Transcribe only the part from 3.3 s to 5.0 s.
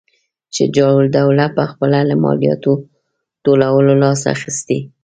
ټولولو لاس اخیستی.